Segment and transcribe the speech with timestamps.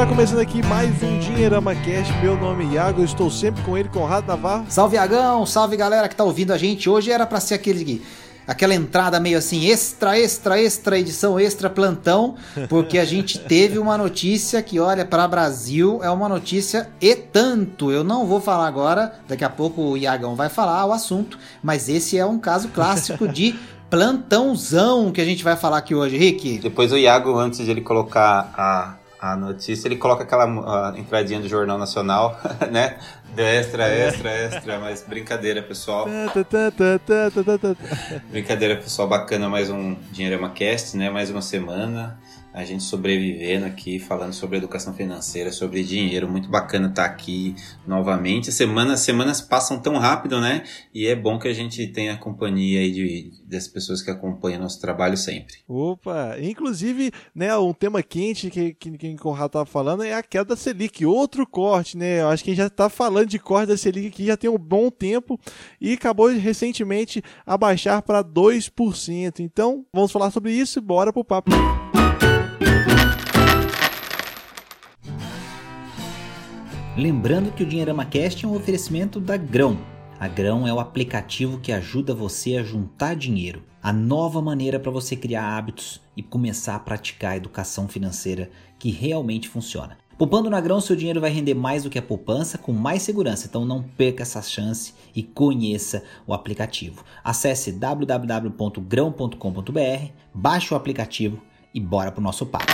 [0.00, 2.10] Está começando aqui mais um Dinheirama Cast.
[2.22, 4.64] Meu nome é Iago, eu estou sempre com ele, Conrado Navarro.
[4.66, 6.88] Salve Iagão, salve galera que tá ouvindo a gente.
[6.88, 8.00] Hoje era para ser aquele
[8.46, 12.34] aquela entrada meio assim extra, extra, extra edição, extra plantão,
[12.70, 17.92] porque a gente teve uma notícia que olha para Brasil é uma notícia e tanto.
[17.92, 21.90] Eu não vou falar agora, daqui a pouco o Iagão vai falar o assunto, mas
[21.90, 23.54] esse é um caso clássico de
[23.90, 26.58] plantãozão que a gente vai falar aqui hoje, Rick.
[26.60, 31.48] Depois o Iago, antes de ele colocar a a notícia, ele coloca aquela entradinha do
[31.48, 32.40] Jornal Nacional,
[32.72, 32.98] né?
[33.36, 36.06] Extra, extra, extra, mas brincadeira, pessoal.
[38.30, 41.08] brincadeira, pessoal, bacana, mais um Dinheirama Cast, né?
[41.10, 42.18] Mais uma semana
[42.52, 46.28] a gente sobrevivendo aqui, falando sobre educação financeira, sobre dinheiro.
[46.28, 47.54] Muito bacana estar aqui
[47.86, 48.50] novamente.
[48.50, 50.64] Semanas, semanas passam tão rápido, né?
[50.92, 54.60] E é bom que a gente tenha a companhia aí de, das pessoas que acompanham
[54.60, 55.54] nosso trabalho sempre.
[55.68, 56.36] Opa!
[56.40, 60.46] Inclusive, né, um tema quente que, que, que o Conrado estava falando é a queda
[60.46, 61.06] da Selic.
[61.06, 62.20] Outro corte, né?
[62.20, 64.50] Eu acho que a gente já está falando de corte da Selic aqui já tem
[64.50, 65.38] um bom tempo
[65.80, 69.40] e acabou recentemente a baixar para 2%.
[69.40, 71.50] Então, vamos falar sobre isso e bora pro papo.
[76.96, 79.78] Lembrando que o Dinheirama Cast é um oferecimento da Grão.
[80.18, 84.90] A Grão é o aplicativo que ajuda você a juntar dinheiro, a nova maneira para
[84.90, 89.96] você criar hábitos e começar a praticar a educação financeira que realmente funciona.
[90.20, 93.46] Poupando na Grão, seu dinheiro vai render mais do que a poupança com mais segurança,
[93.46, 97.02] então não perca essa chance e conheça o aplicativo.
[97.24, 101.40] Acesse www.grão.com.br, baixe o aplicativo
[101.72, 102.70] e bora pro nosso papo.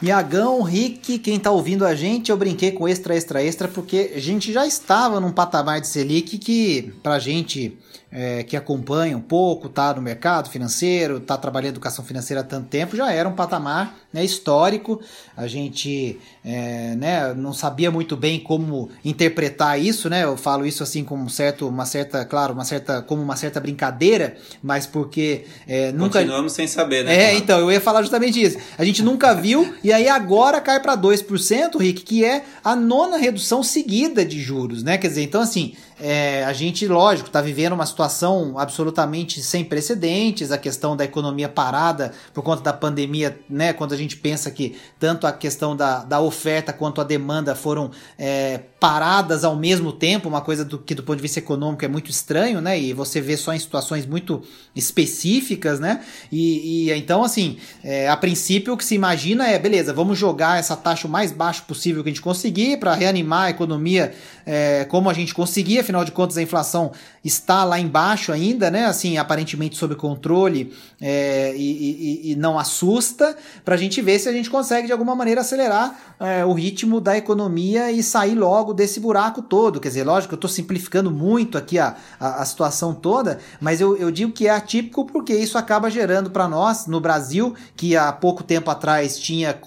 [0.00, 4.20] Iagão, Rick, quem tá ouvindo a gente, eu brinquei com extra, extra, extra, porque a
[4.20, 7.76] gente já estava num patamar de Selic que, pra gente
[8.10, 12.68] é, que acompanha um pouco, tá no mercado financeiro, tá trabalhando educação financeira há tanto
[12.68, 15.00] tempo, já era um patamar né, histórico.
[15.36, 20.24] A gente é, né, não sabia muito bem como interpretar isso, né?
[20.24, 23.60] Eu falo isso assim com um certo, uma certa, claro, uma certa, como uma certa
[23.60, 26.20] brincadeira, mas porque é, nunca.
[26.20, 27.14] Continuamos sem saber, né?
[27.14, 27.38] É, claro.
[27.38, 28.58] então eu ia falar justamente isso.
[28.78, 33.18] A gente nunca viu e aí agora cai para 2%, Rick, que é a nona
[33.18, 34.96] redução seguida de juros, né?
[34.96, 40.52] Quer dizer, então assim é, a gente, lógico, está vivendo uma situação absolutamente sem precedentes,
[40.52, 43.72] a questão da economia parada por conta da pandemia, né?
[43.72, 47.90] Quando a gente pensa que tanto a questão da, da oferta quanto a demanda foram
[48.18, 51.88] é, paradas ao mesmo tempo, uma coisa do, que do ponto de vista econômico é
[51.88, 52.78] muito estranho, né?
[52.78, 54.42] E você vê só em situações muito
[54.74, 56.00] específicas, né?
[56.30, 60.58] E, e então, assim, é, a princípio o que se imagina é, beleza, vamos jogar
[60.58, 64.14] essa taxa o mais baixo possível que a gente conseguir para reanimar a economia
[64.46, 68.86] é, como a gente conseguia, afinal de contas a inflação está lá embaixo ainda, né?
[68.86, 74.28] Assim, aparentemente sob controle é, e, e, e, não assusta, para a gente ver se
[74.28, 78.67] a gente consegue de alguma maneira acelerar é, o ritmo da economia e sair logo
[78.74, 79.80] desse buraco todo.
[79.80, 83.96] Quer dizer, lógico, eu estou simplificando muito aqui a, a, a, situação toda, mas eu,
[83.96, 88.12] eu digo que é atípico porque isso acaba gerando para nós, no Brasil, que há
[88.12, 89.58] pouco tempo atrás tinha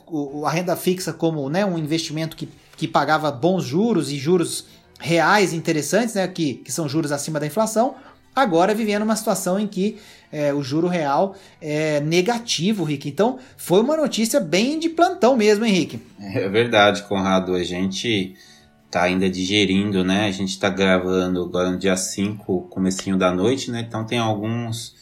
[0.46, 4.66] a renda fixa como né, um investimento que, que pagava bons juros e juros
[5.00, 7.96] reais interessantes, né, que, que são juros acima da inflação,
[8.36, 9.98] agora vivendo uma situação em que
[10.32, 13.10] é, o juro real é negativo, Rick.
[13.10, 16.00] Então, foi uma notícia bem de plantão mesmo, Henrique.
[16.20, 17.54] É verdade, Conrado.
[17.54, 18.36] A gente
[18.92, 20.26] tá ainda digerindo, né?
[20.28, 23.86] A gente tá gravando agora no dia 5, comecinho da noite, né?
[23.88, 24.94] Então tem alguns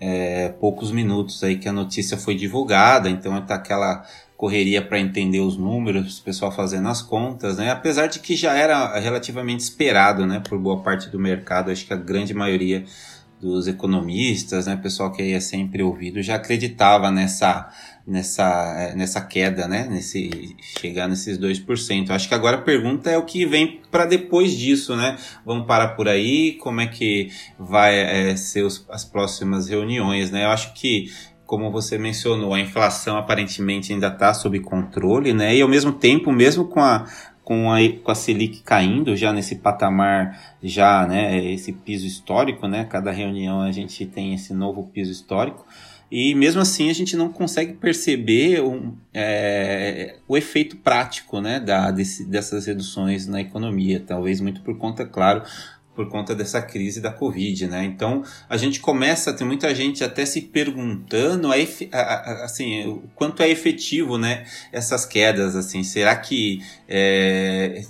[0.00, 4.02] é, poucos minutos aí que a notícia foi divulgada, então tá aquela
[4.36, 7.70] correria para entender os números, o pessoal fazendo as contas, né?
[7.70, 11.92] Apesar de que já era relativamente esperado, né, por boa parte do mercado, acho que
[11.92, 12.84] a grande maioria
[13.40, 17.70] dos economistas, né, pessoal que é sempre ouvido, já acreditava nessa
[18.06, 22.10] nessa nessa queda, né, nesse chegar nesses 2%.
[22.10, 25.16] Acho que agora a pergunta é o que vem para depois disso, né?
[25.44, 30.44] Vamos parar por aí, como é que vai é, ser os, as próximas reuniões, né?
[30.44, 31.10] Eu acho que
[31.46, 35.54] como você mencionou, a inflação aparentemente ainda está sob controle, né?
[35.54, 37.06] E ao mesmo tempo, mesmo com a,
[37.44, 41.44] com a, com a Selic caindo já nesse patamar, já, né?
[41.52, 42.84] Esse piso histórico, né?
[42.84, 45.64] Cada reunião a gente tem esse novo piso histórico.
[46.10, 51.90] E mesmo assim a gente não consegue perceber um, é, o efeito prático né, da,
[51.90, 54.02] desse, dessas reduções na economia.
[54.04, 55.42] Talvez muito por conta, claro,
[55.94, 57.84] por conta dessa crise da Covid, né?
[57.84, 61.56] Então a gente começa, tem muita gente até se perguntando a,
[61.92, 64.44] a, assim, o quanto é efetivo, né?
[64.72, 67.82] Essas quedas, assim, será que é,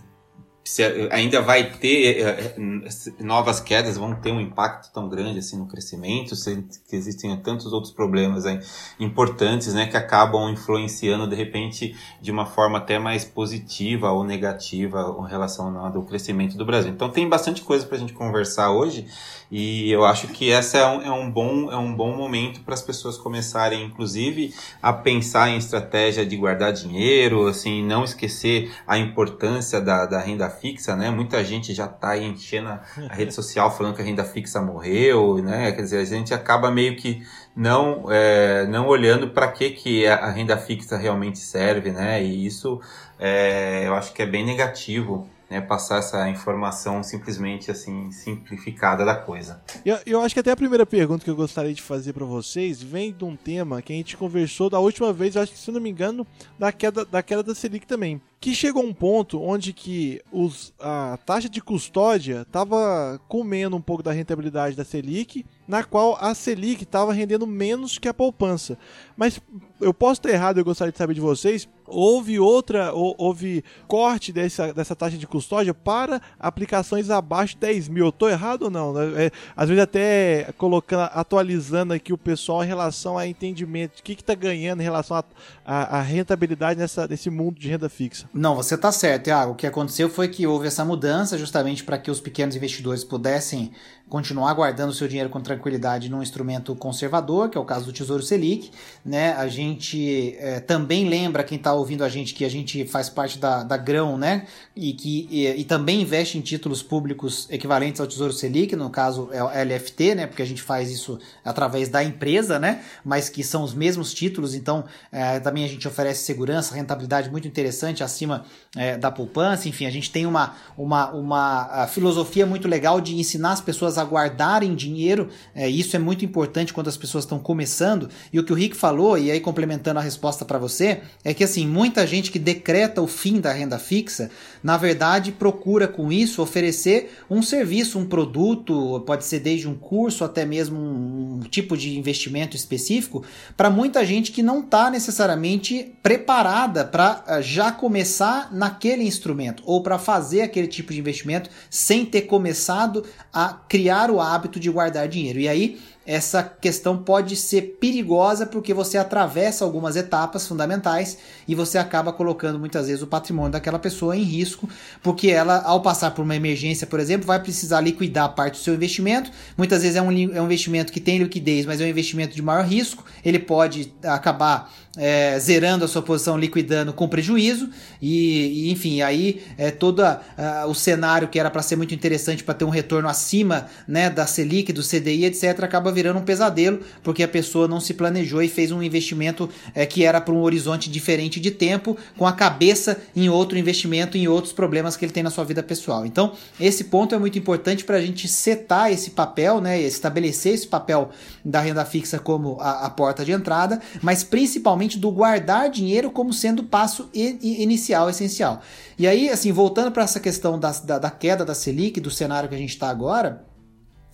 [1.10, 5.66] ainda vai ter eh, eh, novas quedas, vão ter um impacto tão grande assim no
[5.66, 8.58] crescimento, se, que existem tantos outros problemas aí,
[8.98, 15.14] importantes, né, que acabam influenciando de repente de uma forma até mais positiva ou negativa
[15.20, 16.90] em relação ao crescimento do Brasil.
[16.90, 19.06] Então tem bastante coisa para a gente conversar hoje
[19.50, 22.74] e eu acho que essa é um, é um bom é um bom momento para
[22.74, 28.96] as pessoas começarem, inclusive, a pensar em estratégia de guardar dinheiro, assim, não esquecer a
[28.96, 31.10] importância da, da renda fixa, né?
[31.10, 32.80] Muita gente já está enchendo a,
[33.10, 35.72] rede social falando que a renda fixa morreu, né?
[35.72, 37.22] Quer dizer, a gente acaba meio que
[37.54, 42.22] não, é, não olhando para que, que a renda fixa realmente serve, né?
[42.22, 42.80] E isso
[43.18, 49.14] é, eu acho que é bem negativo né, passar essa informação simplesmente assim simplificada da
[49.14, 49.62] coisa.
[49.84, 52.82] Eu, eu acho que até a primeira pergunta que eu gostaria de fazer para vocês
[52.82, 55.80] vem de um tema que a gente conversou da última vez, acho que se não
[55.80, 56.26] me engano,
[56.58, 61.18] da queda da queda da Selic também, que chegou um ponto onde que os, a
[61.24, 66.82] taxa de custódia estava comendo um pouco da rentabilidade da Selic, na qual a Selic
[66.82, 68.76] estava rendendo menos que a poupança.
[69.16, 69.40] Mas
[69.80, 74.72] eu posso estar errado, eu gostaria de saber de vocês, houve outra, houve corte dessa,
[74.72, 78.06] dessa taxa de custódia para aplicações abaixo de 10 mil.
[78.06, 78.94] Eu tô errado ou não?
[79.16, 84.12] É, às vezes até colocando, atualizando aqui o pessoal em relação a entendimento, o que
[84.12, 85.22] está ganhando em relação
[85.64, 88.28] à rentabilidade nessa, nesse mundo de renda fixa.
[88.36, 89.52] Não, você está certo, Thiago.
[89.52, 93.70] O que aconteceu foi que houve essa mudança justamente para que os pequenos investidores pudessem
[94.08, 98.22] continuar guardando seu dinheiro com tranquilidade num instrumento conservador, que é o caso do Tesouro
[98.22, 98.70] Selic.
[99.04, 99.32] Né?
[99.32, 103.38] A gente é, também lembra quem está ouvindo a gente que a gente faz parte
[103.38, 104.46] da, da Grão, né?
[104.76, 109.28] E que e, e, também investe em títulos públicos equivalentes ao Tesouro Selic, no caso
[109.32, 110.26] é o LFT, né?
[110.26, 112.82] Porque a gente faz isso através da empresa, né?
[113.04, 117.48] Mas que são os mesmos títulos, então é, também a gente oferece segurança, rentabilidade muito
[117.48, 118.44] interessante acima
[118.76, 119.68] é, da poupança.
[119.68, 123.98] Enfim, a gente tem uma, uma, uma filosofia muito legal de ensinar as pessoas pessoas
[123.98, 125.28] a guardarem dinheiro.
[125.54, 128.08] É, isso é muito importante quando as pessoas estão começando.
[128.32, 131.44] E o que o Rick falou, e aí complementando a resposta para você, é que
[131.44, 134.30] assim, muita gente que decreta o fim da renda fixa,
[134.62, 140.24] na verdade procura com isso oferecer um serviço, um produto, pode ser desde um curso
[140.24, 143.24] até mesmo um, um tipo de investimento específico,
[143.56, 149.82] para muita gente que não está necessariamente preparada para uh, já começar naquele instrumento ou
[149.82, 154.70] para fazer aquele tipo de investimento sem ter começado a criar criar o hábito de
[154.70, 155.38] guardar dinheiro.
[155.38, 161.18] E aí essa questão pode ser perigosa porque você atravessa algumas etapas fundamentais
[161.48, 164.68] e você acaba colocando muitas vezes o patrimônio daquela pessoa em risco,
[165.02, 168.74] porque ela, ao passar por uma emergência, por exemplo, vai precisar liquidar parte do seu
[168.74, 169.30] investimento.
[169.56, 172.42] Muitas vezes é um, é um investimento que tem liquidez, mas é um investimento de
[172.42, 173.04] maior risco.
[173.24, 177.68] Ele pode acabar é, zerando a sua posição, liquidando com prejuízo,
[178.00, 182.44] e, e enfim, aí é, todo uh, o cenário que era para ser muito interessante
[182.44, 186.80] para ter um retorno acima né, da Selic, do CDI, etc., acaba virando um pesadelo,
[187.02, 190.42] porque a pessoa não se planejou e fez um investimento é, que era para um
[190.42, 195.12] horizonte diferente de tempo, com a cabeça em outro investimento, em outros problemas que ele
[195.12, 196.04] tem na sua vida pessoal.
[196.04, 200.66] Então, esse ponto é muito importante para a gente setar esse papel, né, estabelecer esse
[200.66, 201.10] papel
[201.44, 206.32] da renda fixa como a, a porta de entrada, mas principalmente do guardar dinheiro como
[206.32, 208.60] sendo o passo inicial, essencial.
[208.98, 212.48] E aí, assim, voltando para essa questão da, da, da queda da Selic, do cenário
[212.48, 213.44] que a gente está agora,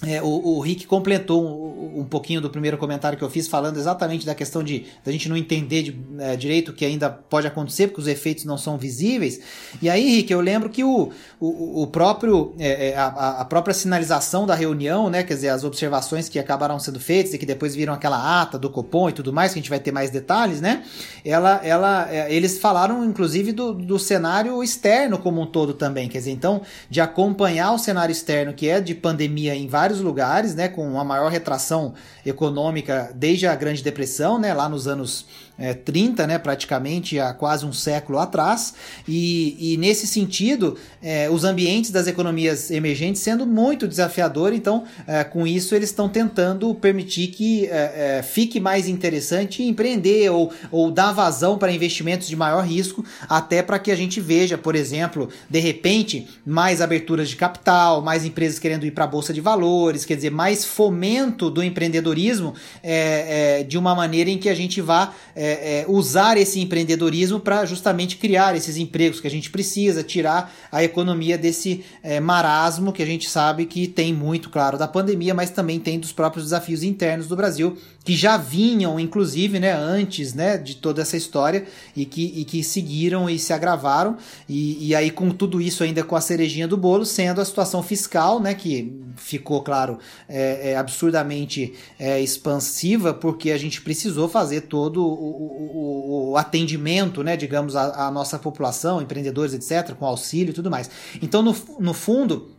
[0.07, 3.77] é, o, o, Rick completou um, um, pouquinho do primeiro comentário que eu fiz, falando
[3.77, 7.47] exatamente da questão de a gente não entender de, é, direito o que ainda pode
[7.47, 9.41] acontecer, porque os efeitos não são visíveis.
[9.83, 13.75] E aí, Rick, eu lembro que o, o, o próprio, é, é a, a, própria
[13.75, 17.75] sinalização da reunião, né, quer dizer, as observações que acabaram sendo feitas e que depois
[17.75, 20.63] viram aquela ata do Copom e tudo mais, que a gente vai ter mais detalhes,
[20.63, 20.83] né?
[21.23, 26.19] Ela, ela, é, eles falaram, inclusive, do, do cenário externo como um todo também, quer
[26.19, 30.55] dizer, então, de acompanhar o cenário externo que é de pandemia em vários vários lugares,
[30.55, 31.95] né, com uma maior retração
[32.25, 35.27] econômica desde a Grande Depressão, né, lá nos anos
[35.61, 38.75] é, 30, né, praticamente há quase um século atrás,
[39.07, 45.23] e, e nesse sentido, é, os ambientes das economias emergentes sendo muito desafiador, então é,
[45.23, 50.91] com isso eles estão tentando permitir que é, é, fique mais interessante empreender ou, ou
[50.91, 55.29] dar vazão para investimentos de maior risco, até para que a gente veja, por exemplo,
[55.49, 60.05] de repente, mais aberturas de capital, mais empresas querendo ir para a bolsa de valores,
[60.05, 65.13] quer dizer, mais fomento do empreendedorismo é, de uma maneira em que a gente vá
[65.35, 70.53] é, é, usar esse empreendedorismo para justamente criar esses empregos que a gente precisa, tirar
[70.71, 75.35] a economia desse é, marasmo que a gente sabe que tem muito, claro, da pandemia,
[75.35, 80.33] mas também tem dos próprios desafios internos do Brasil, que já vinham, inclusive, né, antes
[80.33, 84.17] né, de toda essa história e que, e que seguiram e se agravaram.
[84.49, 87.83] E, e aí, com tudo isso, ainda com a cerejinha do bolo, sendo a situação
[87.83, 94.63] fiscal, né, que ficou, claro, é, é absurdamente é, expansiva, porque a gente precisou fazer
[94.63, 100.55] todo o, o, o atendimento, né, digamos, à, nossa população, empreendedores, etc., com auxílio e
[100.55, 100.91] tudo mais.
[101.21, 102.51] Então, no, no fundo,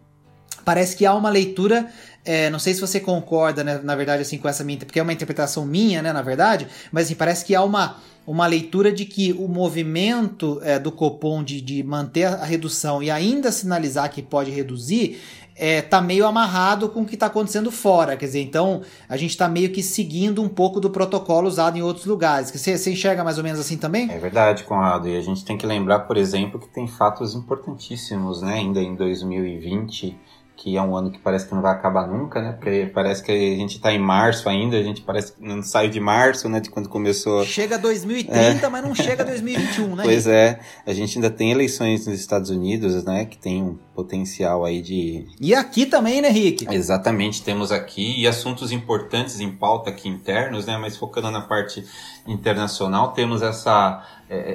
[0.64, 1.90] parece que há uma leitura
[2.24, 5.04] é, não sei se você concorda, né, na verdade, assim, com essa minha, porque é
[5.04, 7.98] uma interpretação minha, né, na verdade, mas assim, parece que há uma,
[8.28, 13.10] uma leitura de que o movimento é, do Copom de, de manter a redução e
[13.10, 15.20] ainda sinalizar que pode reduzir
[15.56, 18.18] é, tá meio amarrado com o que está acontecendo fora.
[18.18, 21.84] Quer dizer, então a gente está meio que seguindo um pouco do protocolo usado em
[21.84, 22.50] outros lugares.
[22.50, 24.10] Você, enxerga mais ou menos assim também?
[24.10, 25.08] É verdade, Conrado.
[25.08, 28.56] E a gente tem que lembrar, por exemplo, que tem fatos importantíssimos, né?
[28.56, 30.18] Ainda em 2020
[30.62, 32.52] que é um ano que parece que não vai acabar nunca, né?
[32.52, 35.90] Porque parece que a gente está em março ainda, a gente parece que não saiu
[35.90, 36.60] de março, né?
[36.60, 37.44] De quando começou.
[37.44, 38.70] Chega 2030, é.
[38.70, 40.04] mas não chega 2021, né?
[40.04, 43.26] Pois é, a gente ainda tem eleições nos Estados Unidos, né?
[43.26, 45.26] Que tem um potencial aí de.
[45.42, 46.68] E aqui também, né, Rick?
[46.72, 50.78] Exatamente, temos aqui e assuntos importantes em pauta aqui internos, né?
[50.78, 51.84] Mas focando na parte
[52.28, 54.06] internacional, temos essa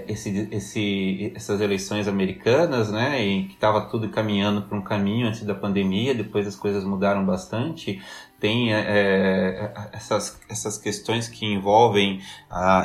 [0.09, 5.43] esse, esse, essas eleições americanas, né, e que estava tudo caminhando para um caminho antes
[5.43, 8.01] da pandemia, depois as coisas mudaram bastante.
[8.39, 12.85] Tem é, é, essas, essas questões que envolvem a,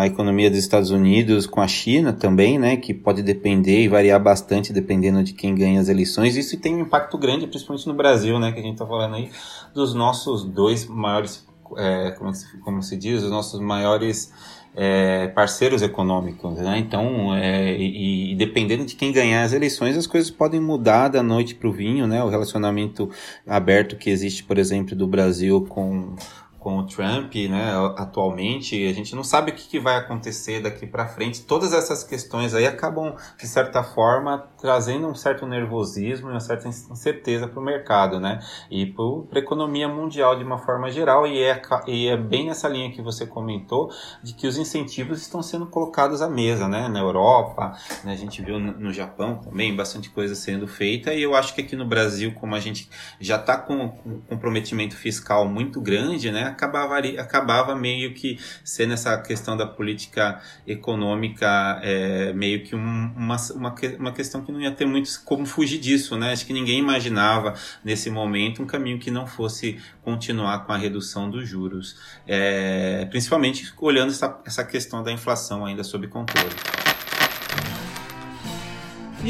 [0.00, 4.22] a economia dos Estados Unidos com a China também, né, que pode depender e variar
[4.22, 6.36] bastante dependendo de quem ganha as eleições.
[6.36, 9.30] Isso tem um impacto grande, principalmente no Brasil, né, que a gente está falando aí
[9.74, 14.32] dos nossos dois maiores, é, como, se, como se diz, os nossos maiores
[14.74, 16.78] é, parceiros econômicos, né?
[16.78, 21.22] Então, é, e, e, dependendo de quem ganhar as eleições, as coisas podem mudar da
[21.22, 22.22] noite para o vinho, né?
[22.22, 23.10] O relacionamento
[23.46, 26.14] aberto que existe, por exemplo, do Brasil com
[26.60, 30.86] com o Trump, né, atualmente, a gente não sabe o que, que vai acontecer daqui
[30.86, 31.42] para frente.
[31.42, 36.68] Todas essas questões aí acabam, de certa forma, trazendo um certo nervosismo e uma certa
[36.68, 38.40] incerteza para o mercado, né,
[38.70, 41.26] e para a economia mundial de uma forma geral.
[41.26, 43.90] E é, e é bem nessa linha que você comentou,
[44.22, 47.72] de que os incentivos estão sendo colocados à mesa, né, na Europa,
[48.04, 51.60] né, a gente viu no, Japão também bastante coisa sendo feita, e eu acho que
[51.62, 56.30] aqui no Brasil, como a gente já está com, com um comprometimento fiscal muito grande,
[56.30, 63.12] né, acabava, acabava meio que sendo essa questão da política econômica é, meio que um,
[63.16, 66.32] uma, uma, uma questão que não ia ter muito como fugir disso, né?
[66.32, 67.54] Acho que ninguém imaginava
[67.84, 73.72] nesse momento um caminho que não fosse continuar com a redução dos juros, é, principalmente
[73.78, 76.89] olhando essa, essa questão da inflação ainda sob controle.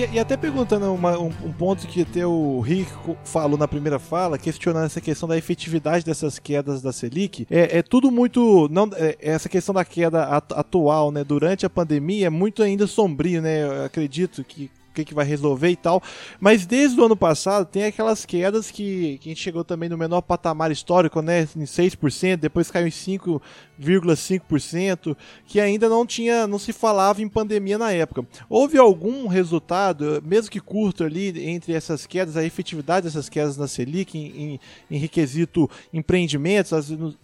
[0.00, 2.90] E, até perguntando uma, um, um, ponto que até o Rick
[3.22, 7.82] falou na primeira fala, questionando essa questão da efetividade dessas quedas da Selic, é, é
[7.82, 8.66] tudo muito.
[8.70, 13.42] não é, Essa questão da queda atual, né, durante a pandemia, é muito ainda sombrio,
[13.42, 13.62] né?
[13.62, 16.02] Eu acredito que que, que vai resolver e tal.
[16.38, 19.98] Mas desde o ano passado tem aquelas quedas que, que a gente chegou também no
[19.98, 21.48] menor patamar histórico, né?
[21.56, 25.16] Em 6%, depois caiu em 5,5%,
[25.46, 28.26] que ainda não tinha, não se falava em pandemia na época.
[28.48, 33.68] Houve algum resultado, mesmo que curto ali, entre essas quedas, a efetividade dessas quedas na
[33.68, 36.72] Selic em, em, em requisito empreendimentos,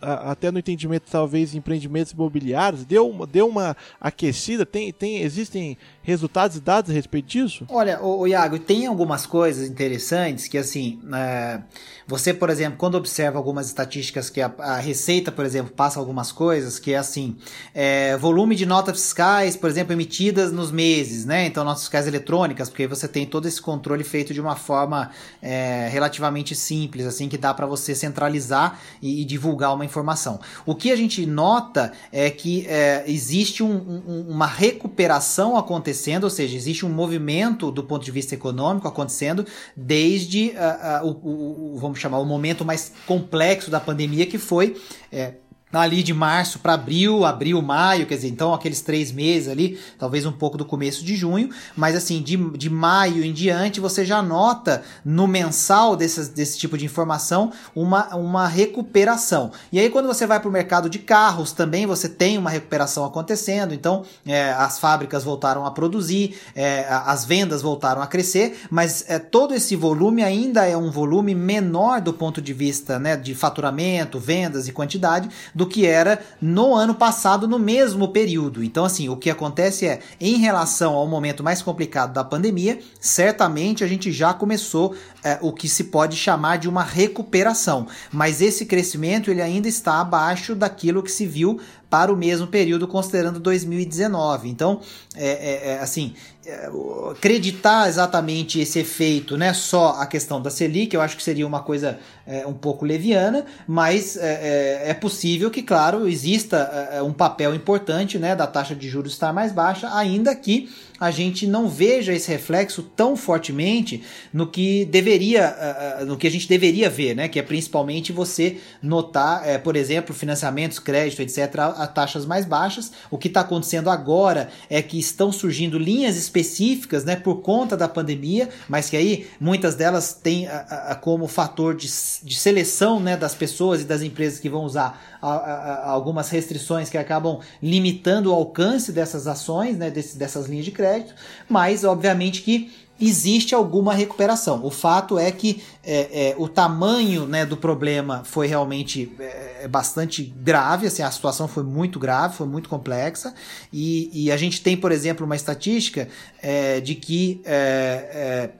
[0.00, 4.64] até no entendimento talvez empreendimentos imobiliários, deu uma, deu uma aquecida?
[4.64, 7.65] Tem, tem, existem resultados e dados a respeito disso?
[7.68, 11.60] Olha, o, o Iago, tem algumas coisas interessantes que, assim, é,
[12.06, 16.30] você, por exemplo, quando observa algumas estatísticas que a, a, Receita, por exemplo, passa algumas
[16.30, 17.36] coisas que é assim,
[17.74, 21.46] é, volume de notas fiscais, por exemplo, emitidas nos meses, né?
[21.46, 25.10] Então, notas fiscais eletrônicas, porque você tem todo esse controle feito de uma forma
[25.42, 30.40] é, relativamente simples, assim, que dá para você centralizar e, e, divulgar uma informação.
[30.64, 36.24] O que a gente nota é que é, existe um, um, uma recuperação acontecendo acontecendo,
[36.24, 41.74] ou seja, existe um movimento do ponto de vista econômico acontecendo desde uh, uh, o,
[41.74, 44.76] o, vamos chamar, o momento mais complexo da pandemia, que foi
[45.12, 45.34] é,
[45.80, 50.26] ali de março para abril, abril, maio, quer dizer, então aqueles três meses ali, talvez
[50.26, 54.22] um pouco do começo de junho, mas assim, de, de maio em diante, você já
[54.22, 59.50] nota no mensal desse, desse tipo de informação uma, uma recuperação.
[59.72, 63.04] E aí, quando você vai para o mercado de carros, também você tem uma recuperação
[63.04, 69.04] acontecendo, então é, as fábricas voltaram a produzir, é, as vendas voltaram a crescer, mas
[69.08, 73.34] é, todo esse volume ainda é um volume menor do ponto de vista né, de
[73.34, 78.62] faturamento, vendas e quantidade do do que era no ano passado, no mesmo período.
[78.62, 83.82] Então, assim, o que acontece é, em relação ao momento mais complicado da pandemia, certamente
[83.82, 84.94] a gente já começou
[85.24, 87.88] é, o que se pode chamar de uma recuperação.
[88.12, 92.88] Mas esse crescimento ele ainda está abaixo daquilo que se viu para o mesmo período,
[92.88, 94.48] considerando 2019.
[94.48, 94.80] Então,
[95.14, 96.14] é, é, é assim,
[96.44, 96.68] é,
[97.10, 101.60] acreditar exatamente esse efeito, né, só a questão da Selic, eu acho que seria uma
[101.60, 107.54] coisa é, um pouco leviana, mas é, é, é possível que, claro, exista um papel
[107.54, 112.12] importante, né, da taxa de juros estar mais baixa, ainda que a gente não veja
[112.12, 117.28] esse reflexo tão fortemente no que deveria, no que a gente deveria ver, né?
[117.28, 122.92] Que é principalmente você notar, é, por exemplo, financiamentos, crédito, etc., a taxas mais baixas.
[123.10, 127.88] O que está acontecendo agora é que estão surgindo linhas específicas, né, por conta da
[127.88, 131.88] pandemia, mas que aí muitas delas têm a, a, como fator de,
[132.22, 136.98] de seleção, né, das pessoas e das empresas que vão usar a, algumas restrições que
[136.98, 141.14] acabam limitando o alcance dessas ações, né, desse, dessas linhas de crédito,
[141.48, 144.64] mas obviamente que existe alguma recuperação.
[144.64, 149.68] O fato é que é, é, o tamanho né, do problema foi realmente é, é,
[149.68, 153.34] bastante grave, assim, a situação foi muito grave, foi muito complexa,
[153.72, 156.08] e, e a gente tem, por exemplo, uma estatística
[156.42, 158.50] é, de que é,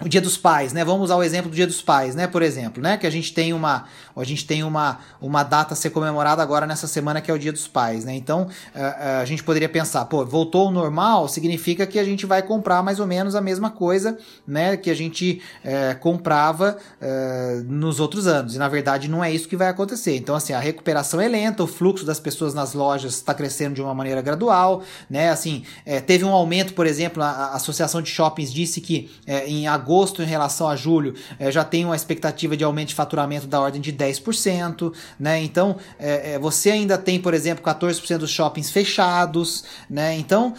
[0.00, 0.84] o Dia dos Pais, né?
[0.84, 2.28] Vamos usar o exemplo do Dia dos Pais, né?
[2.28, 2.96] Por exemplo, né?
[2.96, 3.86] Que a gente tem uma,
[4.16, 7.38] a gente tem uma, uma data a ser comemorada agora nessa semana que é o
[7.38, 8.14] Dia dos Pais, né?
[8.14, 12.04] Então a, eh, eh, a gente poderia pensar, pô, voltou ao normal, significa que a
[12.04, 14.76] gente vai comprar mais ou menos a mesma coisa, né?
[14.76, 18.54] Que a gente é, comprava é, nos outros anos.
[18.54, 20.16] E na verdade não é isso que vai acontecer.
[20.16, 23.82] Então assim, a recuperação é lenta, o fluxo das pessoas nas lojas está crescendo de
[23.82, 25.30] uma maneira gradual, né?
[25.30, 29.10] Assim, é, teve um aumento, por exemplo, a, a Associação de Shoppings disse que
[29.46, 32.94] em agosto agosto em relação a julho é, já tem uma expectativa de aumento de
[32.94, 35.42] faturamento da ordem de 10%, né?
[35.42, 40.16] Então é, é, você ainda tem, por exemplo, 14% dos shoppings fechados, né?
[40.16, 40.54] Então,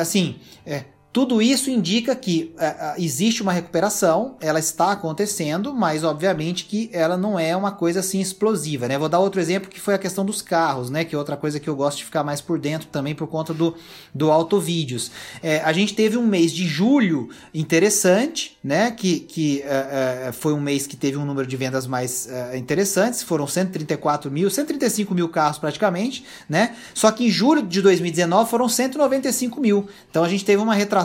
[0.00, 0.40] assim,
[1.12, 7.16] tudo isso indica que uh, existe uma recuperação, ela está acontecendo, mas obviamente que ela
[7.16, 8.96] não é uma coisa assim explosiva, né?
[8.96, 11.04] Vou dar outro exemplo que foi a questão dos carros, né?
[11.04, 13.52] Que é outra coisa que eu gosto de ficar mais por dentro também por conta
[13.52, 13.74] do,
[14.14, 15.10] do Autovídeos.
[15.42, 18.92] É, a gente teve um mês de julho interessante, né?
[18.92, 23.22] Que, que uh, uh, foi um mês que teve um número de vendas mais interessantes,
[23.22, 26.76] foram 134 mil, 135 mil carros praticamente, né?
[26.94, 29.88] Só que em julho de 2019 foram 195 mil.
[30.08, 30.99] Então a gente teve uma retração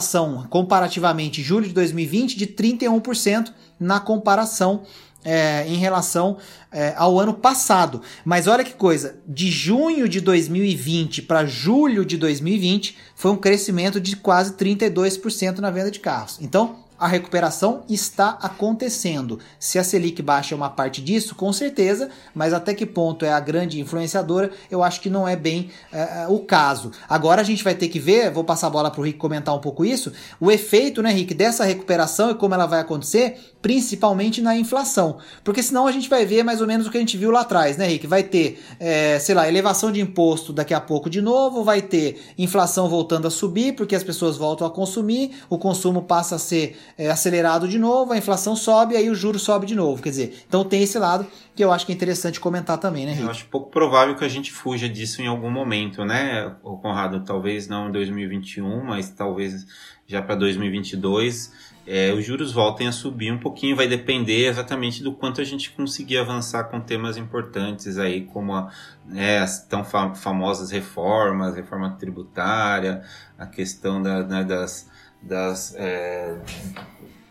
[0.49, 4.83] comparativamente julho de 2020 de 31% na comparação
[5.25, 6.37] é, em relação
[6.71, 8.01] é, ao ano passado.
[8.23, 13.99] Mas olha que coisa, de junho de 2020 para julho de 2020 foi um crescimento
[13.99, 16.37] de quase 32% na venda de carros.
[16.39, 19.39] Então, a recuperação está acontecendo.
[19.59, 23.31] Se a Selic baixa é uma parte disso, com certeza, mas até que ponto é
[23.31, 26.91] a grande influenciadora, eu acho que não é bem uh, o caso.
[27.07, 29.53] Agora a gente vai ter que ver, vou passar a bola para o Rick comentar
[29.53, 34.41] um pouco isso, o efeito, né, Rick, dessa recuperação e como ela vai acontecer, principalmente
[34.41, 35.17] na inflação.
[35.43, 37.41] Porque senão a gente vai ver mais ou menos o que a gente viu lá
[37.41, 38.07] atrás, né, Rick?
[38.07, 42.21] Vai ter, é, sei lá, elevação de imposto daqui a pouco de novo, vai ter
[42.37, 46.77] inflação voltando a subir, porque as pessoas voltam a consumir, o consumo passa a ser
[46.97, 50.01] é, acelerado de novo, a inflação sobe, aí o juro sobe de novo.
[50.01, 53.11] Quer dizer, então tem esse lado que eu acho que é interessante comentar também, né,
[53.11, 53.23] Rick?
[53.23, 57.23] Eu acho pouco provável que a gente fuja disso em algum momento, né, o Conrado?
[57.23, 59.65] Talvez não em 2021, mas talvez
[60.07, 61.51] já para 2022
[61.87, 65.69] é, os juros voltem a subir um pouquinho, vai depender exatamente do quanto a gente
[65.71, 68.71] conseguir avançar com temas importantes aí, como a,
[69.05, 73.03] né, as tão famosas reformas, reforma tributária,
[73.37, 74.89] a questão da, né, das,
[75.25, 76.37] das é,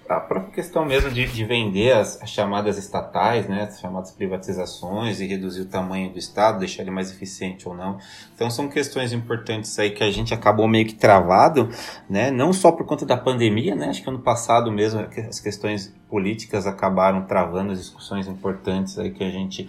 [0.08, 5.20] a própria questão mesmo de, de vender as, as, chamadas estatais, né, as chamadas privatizações
[5.20, 7.98] e reduzir o tamanho do Estado, deixar ele mais eficiente ou não.
[8.34, 11.68] Então são questões importantes aí que a gente acabou meio que travado,
[12.08, 15.94] né, não só por conta da pandemia, né, acho que ano passado mesmo as questões
[16.08, 19.68] políticas acabaram travando as discussões importantes aí que a gente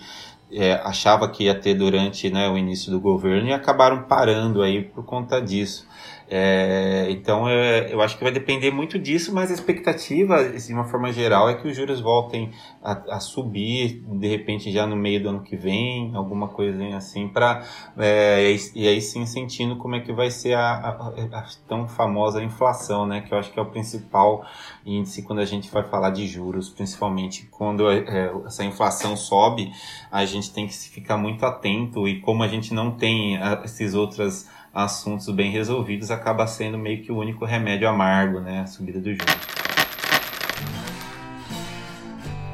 [0.51, 4.83] é, achava que ia ter durante né, o início do governo e acabaram parando aí
[4.83, 5.87] por conta disso.
[6.27, 10.83] É, então é, eu acho que vai depender muito disso, mas a expectativa, de uma
[10.85, 12.51] forma geral, é que os juros voltem
[12.83, 17.27] a, a subir de repente já no meio do ano que vem, alguma coisinha assim,
[17.27, 17.63] para
[17.97, 22.43] é, e aí sim sentindo como é que vai ser a, a, a, tão famosa
[22.43, 23.21] inflação, né?
[23.21, 24.43] Que eu acho que é o principal
[24.83, 29.71] índice quando a gente vai falar de juros, principalmente quando é, essa inflação sobe,
[30.11, 34.49] a gente tem que ficar muito atento e como a gente não tem esses outras
[34.75, 38.59] assuntos bem resolvidos, acaba sendo meio que o único remédio amargo, né?
[38.59, 39.55] A subida do juros.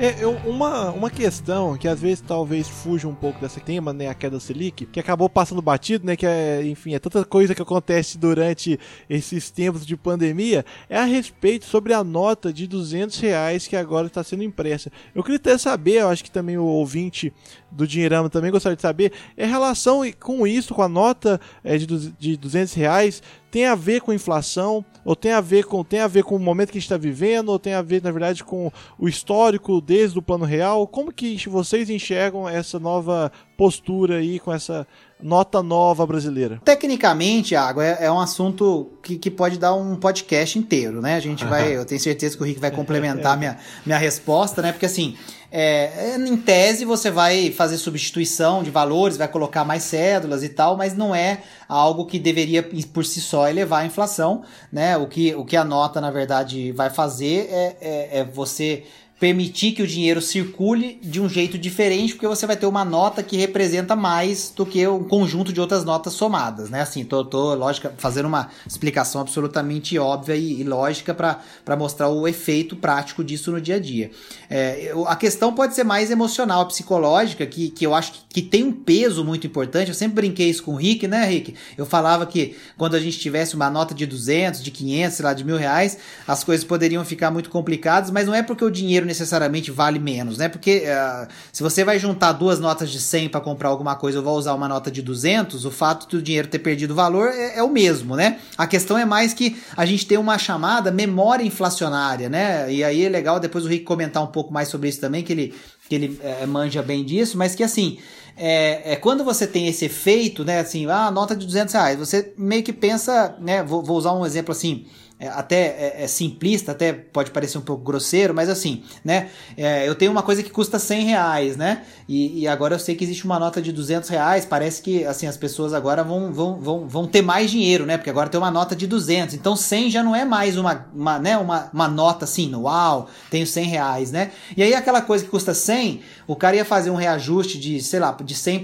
[0.02, 4.08] É, eu, uma, uma questão que às vezes talvez fuja um pouco desse tema, né,
[4.08, 7.62] a queda Selic, que acabou passando batido, né, que é, enfim, é tanta coisa que
[7.62, 13.68] acontece durante esses tempos de pandemia, é a respeito sobre a nota de 200 reais
[13.68, 14.92] que agora está sendo impressa.
[15.14, 17.32] Eu queria até saber, eu acho que também o ouvinte
[17.72, 21.86] do Dinheirama também gostaria de saber, é relação com isso, com a nota é, de,
[21.86, 26.08] de 200 reais, tem a ver com inflação, ou tem a ver com, tem a
[26.08, 28.44] ver com o momento que a gente está vivendo, ou tem a ver, na verdade,
[28.44, 30.88] com o histórico desde o plano real?
[30.88, 34.88] Como que vocês enxergam essa nova postura aí, com essa
[35.22, 36.62] nota nova brasileira?
[36.64, 41.16] Tecnicamente, Água, é, é um assunto que, que pode dar um podcast inteiro, né?
[41.16, 44.72] A gente vai, eu tenho certeza que o Rick vai complementar minha, minha resposta, né?
[44.72, 45.16] Porque assim,
[45.52, 50.78] é, em tese você vai fazer substituição de valores, vai colocar mais cédulas e tal,
[50.78, 54.96] mas não é algo que deveria por si só elevar a inflação, né?
[54.96, 58.86] O que, o que a nota, na verdade, vai fazer é, é, é você
[59.22, 63.22] permitir que o dinheiro circule de um jeito diferente, porque você vai ter uma nota
[63.22, 66.82] que representa mais do que um conjunto de outras notas somadas, né?
[66.82, 72.28] Assim, tô, tô lógica, fazendo uma explicação absolutamente óbvia e, e lógica para mostrar o
[72.28, 74.10] efeito prático disso no dia a dia.
[74.50, 78.64] É, a questão pode ser mais emocional, psicológica, que, que eu acho que, que, tem
[78.64, 79.90] um peso muito importante.
[79.90, 81.54] Eu sempre brinquei isso com o Rick, né, Rick?
[81.78, 85.34] Eu falava que quando a gente tivesse uma nota de 200, de 500, sei lá,
[85.36, 89.11] de mil reais, as coisas poderiam ficar muito complicadas, mas não é porque o dinheiro
[89.12, 90.48] necessariamente vale menos, né?
[90.48, 94.26] Porque uh, se você vai juntar duas notas de 100 para comprar alguma coisa ou
[94.26, 97.64] vai usar uma nota de 200, o fato do dinheiro ter perdido valor é, é,
[97.64, 98.40] o mesmo, né?
[98.58, 102.72] A questão é mais que a gente tem uma chamada memória inflacionária, né?
[102.72, 105.34] E aí é legal depois o Rick comentar um pouco mais sobre isso também, que
[105.34, 105.54] ele,
[105.90, 108.00] que ele é, manja bem disso, mas que assim.
[108.38, 112.34] É, é, quando você tem esse efeito, né, assim, ah, nota de 200 reais, você
[112.38, 114.86] meio que pensa, né, vou, vou usar um exemplo assim,
[115.22, 119.30] é, até é, é, simplista, até pode parecer um pouco grosseiro, mas assim, né?
[119.56, 121.84] É, eu tenho uma coisa que custa 100 reais, né?
[122.10, 125.28] E, e, agora eu sei que existe uma nota de 200 reais, parece que assim
[125.28, 127.98] as pessoas agora vão, vão, vão, vão ter mais dinheiro, né?
[127.98, 131.20] Porque agora tem uma nota de 200, então 100 já não é mais uma, uma,
[131.20, 131.38] né?
[131.38, 134.32] uma, uma nota assim, uau, tenho 100 reais, né?
[134.58, 138.00] E aí aquela coisa que custa 100, o cara ia fazer um reajuste de, sei
[138.00, 138.60] lá, de 100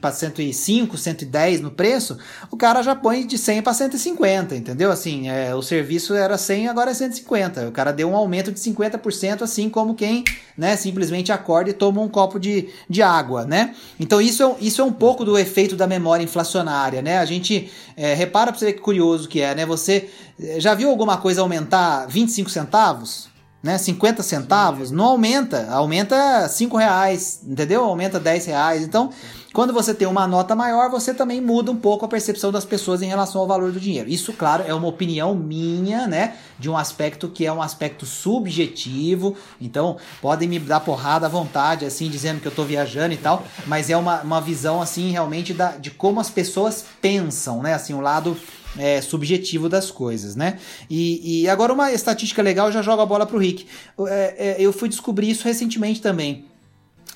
[0.00, 2.16] para 105, 110 no preço,
[2.50, 4.90] o cara já põe de 100 para 150, entendeu?
[4.90, 7.68] Assim, é, o serviço serviço era 100, agora é 150.
[7.68, 10.22] O cara deu um aumento de 50%, assim como quem
[10.56, 13.74] né, simplesmente acorda e toma um copo de, de água, né?
[13.98, 17.18] Então isso é, isso é um pouco do efeito da memória inflacionária, né?
[17.18, 19.66] A gente é, repara para você ver que curioso que é, né?
[19.66, 20.08] Você
[20.40, 23.29] é, já viu alguma coisa aumentar 25 centavos?
[23.62, 27.84] Né, 50 centavos, não aumenta, aumenta 5 reais, entendeu?
[27.84, 28.82] Aumenta 10 reais.
[28.82, 29.10] Então,
[29.52, 33.02] quando você tem uma nota maior, você também muda um pouco a percepção das pessoas
[33.02, 34.08] em relação ao valor do dinheiro.
[34.08, 36.36] Isso, claro, é uma opinião minha, né?
[36.56, 39.36] De um aspecto que é um aspecto subjetivo.
[39.60, 43.44] Então, podem me dar porrada à vontade, assim, dizendo que eu tô viajando e tal.
[43.66, 47.74] Mas é uma, uma visão, assim, realmente da, de como as pessoas pensam, né?
[47.74, 48.36] Assim, o lado
[48.78, 50.58] é, subjetivo das coisas, né?
[50.88, 53.66] E, e, agora uma estatística legal, já jogo a bola pro Rick.
[54.06, 56.44] É, é, eu fui descobrir isso recentemente também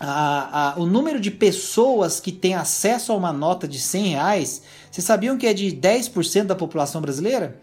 [0.00, 4.62] a, a, o número de pessoas que têm acesso a uma nota de 100 reais,
[4.90, 7.60] vocês sabiam que é de 10% da população brasileira?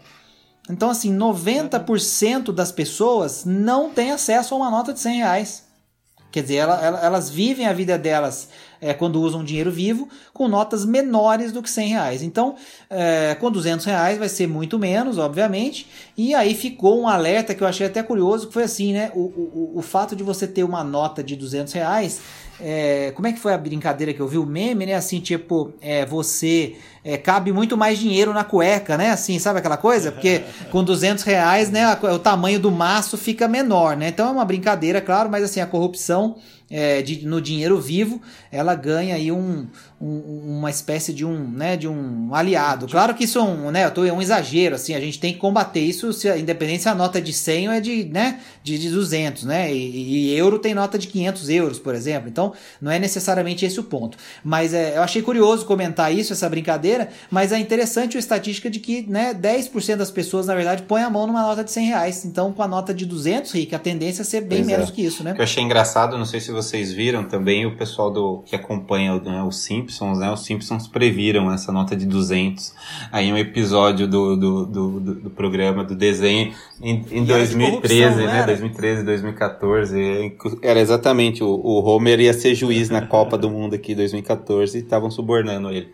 [0.70, 5.64] Então, assim, 90% das pessoas não têm acesso a uma nota de 100 reais.
[6.30, 8.48] Quer dizer, ela, ela, elas vivem a vida delas
[8.82, 12.22] é, quando usam dinheiro vivo com notas menores do que 100 reais.
[12.22, 12.56] Então,
[12.90, 15.86] é, com 200 reais vai ser muito menos, obviamente.
[16.18, 19.12] E aí ficou um alerta que eu achei até curioso, que foi assim, né?
[19.14, 22.20] O, o, o fato de você ter uma nota de 200 reais
[22.64, 24.38] é, como é que foi a brincadeira que eu vi?
[24.38, 24.94] O meme, né?
[24.94, 29.10] Assim, tipo, é, você é, cabe muito mais dinheiro na cueca, né?
[29.10, 30.12] Assim, sabe aquela coisa?
[30.12, 31.92] Porque com 200 reais, né?
[31.92, 34.08] O tamanho do maço fica menor, né?
[34.08, 36.36] Então é uma brincadeira, claro, mas assim, a corrupção
[36.72, 39.66] é, de, no dinheiro vivo, ela ganha aí um,
[40.02, 42.88] um, uma espécie de um, né, de um aliado.
[42.88, 45.38] Claro que isso é um, né, tô, é um exagero, assim, a gente tem que
[45.38, 48.78] combater isso, se, independente se a nota é de 100 ou é de, né, de,
[48.78, 52.90] de 200, né, e, e, euro tem nota de 500 euros, por exemplo, então não
[52.90, 54.18] é necessariamente esse o ponto.
[54.42, 58.80] Mas é, eu achei curioso comentar isso, essa brincadeira, mas é interessante a estatística de
[58.80, 62.24] que, né, 10% das pessoas, na verdade, põem a mão numa nota de 100 reais,
[62.24, 64.92] então com a nota de 200, Rick, a tendência é ser bem pois menos é.
[64.92, 65.30] que isso, né.
[65.30, 68.42] O que eu achei engraçado, não sei se você vocês viram também, o pessoal do
[68.46, 69.62] que acompanha né, os
[69.92, 70.32] Simpsons, né?
[70.32, 72.74] Os Simpsons previram essa nota de 200.
[73.12, 78.46] Aí um episódio do, do, do, do, do programa, do desenho, em, em 2013, né?
[78.46, 80.36] 2013, 2014.
[80.62, 84.80] Era exatamente, o, o Homer ia ser juiz na Copa do Mundo aqui 2014 e
[84.80, 85.90] estavam subornando ele.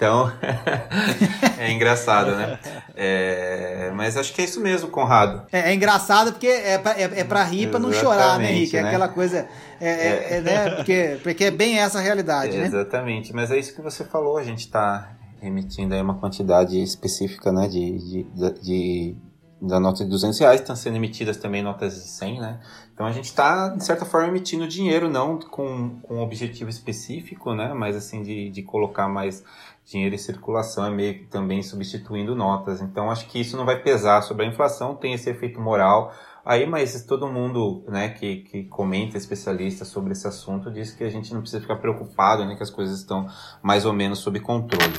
[0.00, 0.32] Então,
[1.60, 2.58] é engraçado, né?
[2.96, 5.42] É, mas acho que é isso mesmo, Conrado.
[5.52, 8.78] É, é engraçado porque é pra, é, é pra rir, pra não chorar, né, Henrique?
[8.78, 8.88] É né?
[8.88, 9.46] aquela coisa.
[9.78, 10.70] É, é, é, né?
[10.70, 12.64] porque, porque é bem essa a realidade, né?
[12.64, 17.52] Exatamente, mas é isso que você falou, a gente está emitindo aí uma quantidade específica
[17.52, 19.16] né, de, de, de, de
[19.60, 22.60] da nota de 200 reais, estão sendo emitidas também notas de 100, né?
[22.94, 27.54] Então a gente está, de certa forma, emitindo dinheiro, não com, com um objetivo específico,
[27.54, 27.74] né?
[27.74, 29.44] Mas assim, de, de colocar mais
[29.90, 32.80] dinheiro em circulação, é meio que também substituindo notas.
[32.80, 36.14] Então acho que isso não vai pesar sobre a inflação, tem esse efeito moral.
[36.44, 41.10] Aí, mas todo mundo né, que, que comenta, especialista sobre esse assunto, diz que a
[41.10, 43.26] gente não precisa ficar preocupado, né, que as coisas estão
[43.62, 44.94] mais ou menos sob controle.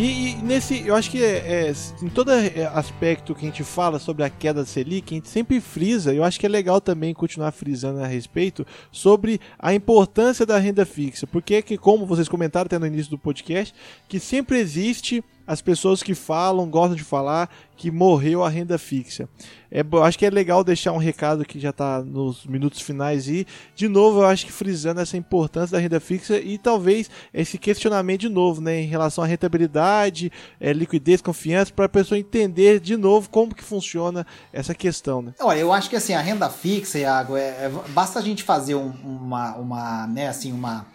[0.00, 2.30] E, e, nesse, eu acho que é, é, em todo
[2.72, 6.24] aspecto que a gente fala sobre a queda da Selic, a gente sempre frisa, eu
[6.24, 11.26] acho que é legal também continuar frisando a respeito sobre a importância da renda fixa,
[11.26, 13.74] porque que como vocês comentaram até no início do podcast,
[14.08, 19.26] que sempre existe as pessoas que falam, gostam de falar que morreu a renda fixa.
[19.70, 23.46] É, acho que é legal deixar um recado que já está nos minutos finais e,
[23.74, 28.20] de novo, eu acho que frisando essa importância da renda fixa e talvez esse questionamento
[28.20, 32.96] de novo, né, em relação à rentabilidade, é, liquidez, confiança, para a pessoa entender de
[32.96, 35.22] novo como que funciona essa questão.
[35.22, 35.32] Né?
[35.40, 38.74] Olha, eu acho que assim, a renda fixa, Iago, é, é basta a gente fazer
[38.74, 40.86] um, uma, uma, né, assim, uma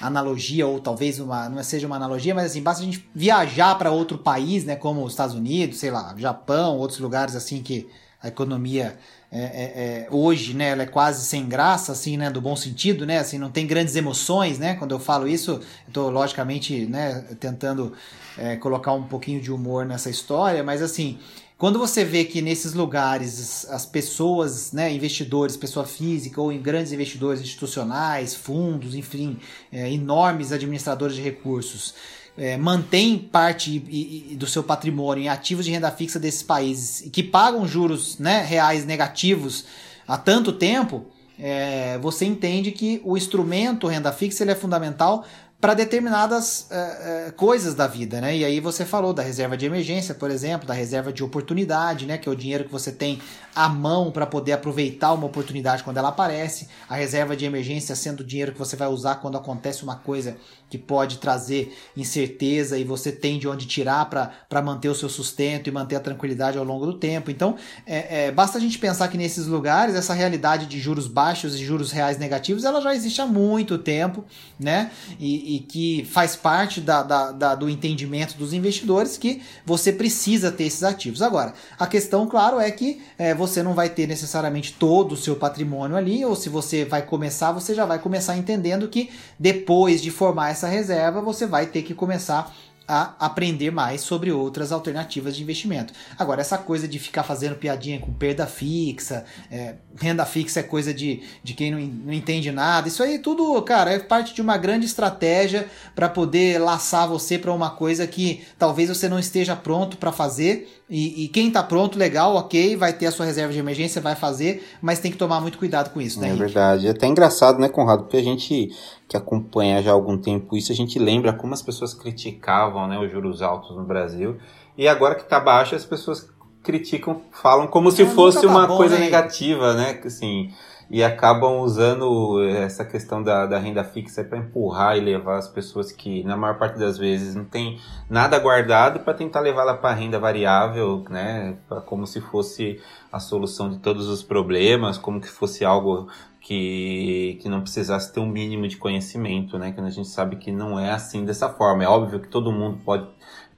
[0.00, 3.90] analogia, ou talvez uma, não seja uma analogia, mas assim, basta a gente viajar para
[3.90, 7.88] outro país, né, como os Estados Unidos, sei lá, Japão, outros lugares assim que
[8.20, 8.98] a economia
[9.30, 13.04] é, é, é, hoje, né, ela é quase sem graça, assim, né, do bom sentido,
[13.04, 15.60] né, assim, não tem grandes emoções, né, quando eu falo isso,
[15.92, 17.92] tô logicamente, né, tentando
[18.36, 21.18] é, colocar um pouquinho de humor nessa história, mas assim,
[21.58, 26.92] quando você vê que nesses lugares as pessoas, né, investidores, pessoa física ou em grandes
[26.92, 29.36] investidores institucionais, fundos, enfim,
[29.72, 31.94] é, enormes administradores de recursos,
[32.36, 37.00] é, mantém parte e, e, do seu patrimônio em ativos de renda fixa desses países
[37.00, 39.64] e que pagam juros né, reais negativos
[40.06, 45.24] há tanto tempo, é, você entende que o instrumento renda fixa ele é fundamental
[45.60, 48.36] para determinadas uh, uh, coisas da vida, né?
[48.36, 52.16] E aí você falou da reserva de emergência, por exemplo, da reserva de oportunidade, né?
[52.16, 53.20] Que é o dinheiro que você tem
[53.56, 56.68] à mão para poder aproveitar uma oportunidade quando ela aparece.
[56.88, 60.36] A reserva de emergência sendo o dinheiro que você vai usar quando acontece uma coisa
[60.70, 65.66] que pode trazer incerteza e você tem de onde tirar para manter o seu sustento
[65.66, 67.30] e manter a tranquilidade ao longo do tempo.
[67.30, 71.54] Então, é, é, basta a gente pensar que nesses lugares essa realidade de juros baixos
[71.54, 74.24] e juros reais negativos ela já existe há muito tempo,
[74.60, 74.90] né?
[75.18, 80.52] E, e que faz parte da, da, da, do entendimento dos investidores que você precisa
[80.52, 81.22] ter esses ativos.
[81.22, 85.36] Agora, a questão, claro, é que é, você não vai ter necessariamente todo o seu
[85.36, 89.08] patrimônio ali, ou se você vai começar, você já vai começar entendendo que
[89.38, 92.52] depois de formar essa reserva, você vai ter que começar a
[92.88, 95.92] aprender mais sobre outras alternativas de investimento.
[96.18, 100.94] Agora, essa coisa de ficar fazendo piadinha com perda fixa, é, renda fixa é coisa
[100.94, 104.56] de, de quem não, não entende nada, isso aí tudo, cara, é parte de uma
[104.56, 109.98] grande estratégia para poder laçar você para uma coisa que talvez você não esteja pronto
[109.98, 110.77] para fazer.
[110.90, 114.14] E, e, quem está pronto, legal, ok, vai ter a sua reserva de emergência, vai
[114.14, 116.30] fazer, mas tem que tomar muito cuidado com isso, né?
[116.30, 116.86] É verdade.
[116.86, 118.04] É até engraçado, né, Conrado?
[118.04, 118.70] Porque a gente
[119.06, 122.98] que acompanha já há algum tempo isso, a gente lembra como as pessoas criticavam né,
[122.98, 124.38] os juros altos no Brasil.
[124.78, 126.30] E agora que está baixo, as pessoas
[126.62, 129.04] criticam, falam como se é, fosse tá uma bom, coisa né?
[129.04, 130.00] negativa, né?
[130.04, 130.50] Assim,
[130.90, 135.92] e acabam usando essa questão da, da renda fixa para empurrar e levar as pessoas
[135.92, 140.18] que, na maior parte das vezes, não tem nada guardado para tentar levá-la para renda
[140.18, 141.58] variável, né?
[141.68, 142.80] Pra, como se fosse
[143.12, 146.08] a solução de todos os problemas, como que fosse algo
[146.40, 149.72] que, que não precisasse ter um mínimo de conhecimento, né?
[149.72, 151.84] Que a gente sabe que não é assim dessa forma.
[151.84, 153.06] É óbvio que todo mundo pode,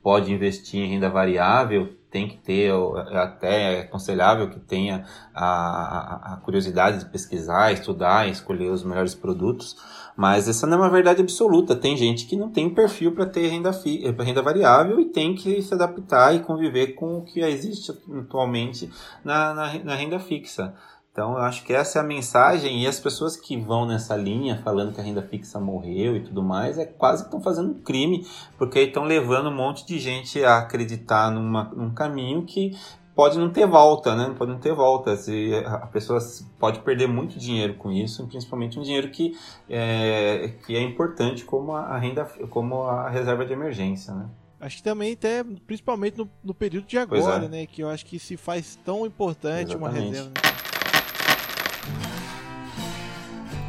[0.02, 5.44] pode investir em renda variável, tem que ter, é até é aconselhável que tenha a,
[5.44, 9.76] a, a, curiosidade de pesquisar, estudar, escolher os melhores produtos,
[10.16, 11.76] mas essa não é uma verdade absoluta.
[11.76, 15.62] Tem gente que não tem perfil para ter renda, fi, renda variável e tem que
[15.62, 18.90] se adaptar e conviver com o que existe atualmente
[19.24, 20.74] na, na, na renda fixa.
[21.20, 24.58] Então, eu acho que essa é a mensagem, e as pessoas que vão nessa linha,
[24.64, 27.82] falando que a renda fixa morreu e tudo mais, é quase que estão fazendo um
[27.82, 32.74] crime, porque estão levando um monte de gente a acreditar numa, num caminho que
[33.14, 34.34] pode não ter volta, né?
[34.38, 35.14] Pode não ter volta.
[35.14, 36.18] Se a pessoa
[36.58, 39.36] pode perder muito dinheiro com isso, principalmente um dinheiro que
[39.68, 44.26] é, que é importante como a renda, como a reserva de emergência, né?
[44.58, 47.48] Acho que também até, principalmente no, no período de agora, é.
[47.48, 47.66] né?
[47.66, 49.76] Que eu acho que se faz tão importante Exatamente.
[49.76, 50.30] uma reserva.
[50.30, 50.59] Né?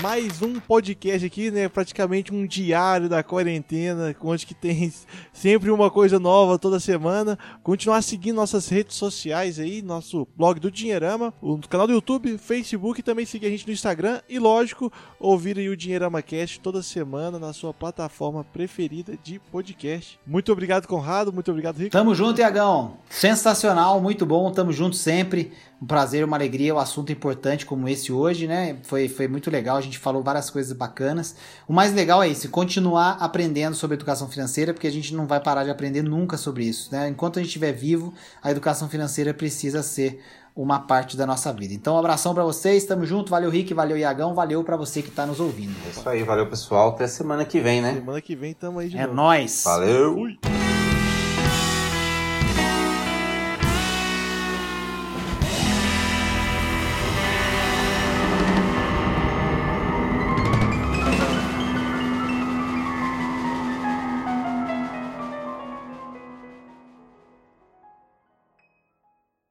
[0.00, 1.68] mais um podcast aqui, né?
[1.68, 4.90] Praticamente um diário da quarentena, onde que tem
[5.30, 7.38] sempre uma coisa nova toda semana.
[7.62, 13.02] Continuar seguindo nossas redes sociais aí, nosso blog do Dinheirama, o canal do YouTube, Facebook,
[13.02, 17.38] também seguir a gente no Instagram e, lógico, ouvir aí o Dinheirama Cast toda semana
[17.38, 20.18] na sua plataforma preferida de podcast.
[20.26, 21.30] Muito obrigado, Conrado.
[21.30, 21.90] Muito obrigado, Rico.
[21.90, 22.96] Tamo junto, Iagão.
[23.10, 24.50] Sensacional, muito bom.
[24.50, 28.76] Tamo junto sempre um prazer, uma alegria, um assunto importante como esse hoje, né?
[28.82, 31.34] Foi, foi muito legal, a gente falou várias coisas bacanas.
[31.66, 35.40] O mais legal é isso, continuar aprendendo sobre educação financeira, porque a gente não vai
[35.40, 37.08] parar de aprender nunca sobre isso, né?
[37.08, 40.22] Enquanto a gente estiver vivo, a educação financeira precisa ser
[40.54, 41.72] uma parte da nossa vida.
[41.72, 45.10] Então, um abração para vocês, tamo junto, valeu Rick, valeu Iagão, valeu para você que
[45.10, 45.74] tá nos ouvindo.
[45.86, 47.94] É isso aí, valeu pessoal, até semana que vem, né?
[47.94, 49.12] Semana que vem tamo aí de é novo.
[49.12, 49.62] É nóis.
[49.64, 50.18] Valeu.
[50.18, 50.38] Ui.